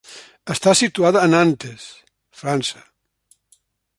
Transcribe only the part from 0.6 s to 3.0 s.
situada a Nantes, França.